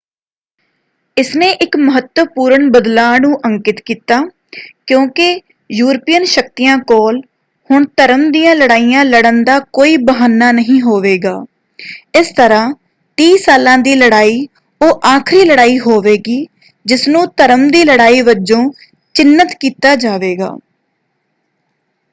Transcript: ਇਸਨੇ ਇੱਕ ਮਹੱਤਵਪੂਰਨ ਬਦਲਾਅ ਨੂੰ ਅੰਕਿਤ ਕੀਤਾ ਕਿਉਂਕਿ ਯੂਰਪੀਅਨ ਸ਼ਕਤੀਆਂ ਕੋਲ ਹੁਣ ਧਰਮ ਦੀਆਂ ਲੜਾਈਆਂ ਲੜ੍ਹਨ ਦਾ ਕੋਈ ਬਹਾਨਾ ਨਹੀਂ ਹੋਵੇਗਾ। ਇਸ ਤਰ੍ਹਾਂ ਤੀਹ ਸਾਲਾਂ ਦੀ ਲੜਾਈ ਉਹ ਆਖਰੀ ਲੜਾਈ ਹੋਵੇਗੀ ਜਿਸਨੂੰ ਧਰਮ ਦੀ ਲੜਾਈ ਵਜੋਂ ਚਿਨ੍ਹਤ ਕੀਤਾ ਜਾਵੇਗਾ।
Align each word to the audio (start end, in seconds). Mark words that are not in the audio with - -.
ਇਸਨੇ 1.17 1.49
ਇੱਕ 1.61 1.75
ਮਹੱਤਵਪੂਰਨ 1.77 2.69
ਬਦਲਾਅ 2.71 3.19
ਨੂੰ 3.19 3.35
ਅੰਕਿਤ 3.45 3.81
ਕੀਤਾ 3.85 4.19
ਕਿਉਂਕਿ 4.87 5.27
ਯੂਰਪੀਅਨ 5.69 6.23
ਸ਼ਕਤੀਆਂ 6.25 6.77
ਕੋਲ 6.87 7.19
ਹੁਣ 7.69 7.85
ਧਰਮ 7.97 8.29
ਦੀਆਂ 8.31 8.55
ਲੜਾਈਆਂ 8.55 9.03
ਲੜ੍ਹਨ 9.05 9.43
ਦਾ 9.43 9.59
ਕੋਈ 9.73 9.95
ਬਹਾਨਾ 10.05 10.51
ਨਹੀਂ 10.51 10.81
ਹੋਵੇਗਾ। 10.81 11.35
ਇਸ 12.15 12.31
ਤਰ੍ਹਾਂ 12.31 12.73
ਤੀਹ 13.17 13.37
ਸਾਲਾਂ 13.37 13.77
ਦੀ 13.77 13.95
ਲੜਾਈ 13.95 14.45
ਉਹ 14.81 14.99
ਆਖਰੀ 15.05 15.43
ਲੜਾਈ 15.45 15.79
ਹੋਵੇਗੀ 15.79 16.45
ਜਿਸਨੂੰ 16.85 17.25
ਧਰਮ 17.37 17.67
ਦੀ 17.67 17.83
ਲੜਾਈ 17.83 18.21
ਵਜੋਂ 18.21 18.63
ਚਿਨ੍ਹਤ 19.15 19.55
ਕੀਤਾ 19.59 19.95
ਜਾਵੇਗਾ। 19.95 20.55